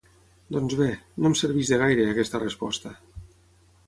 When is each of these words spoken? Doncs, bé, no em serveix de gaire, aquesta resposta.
Doncs, 0.55 0.75
bé, 0.77 0.87
no 1.25 1.29
em 1.29 1.35
serveix 1.41 1.69
de 1.73 1.79
gaire, 1.81 2.07
aquesta 2.13 2.41
resposta. 2.45 2.95